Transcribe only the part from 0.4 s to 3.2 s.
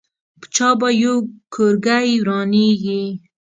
چا به یو کورګۍ ورانېږي.